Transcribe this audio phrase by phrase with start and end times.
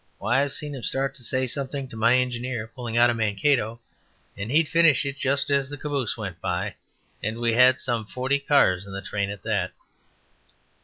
[0.17, 3.17] Why, I have seen him start to say something to my engineer pulling out of
[3.17, 3.79] Mankato,
[4.35, 6.73] and he would finish it just as the caboose went by,
[7.21, 9.73] and we had some forty cars in the train at that."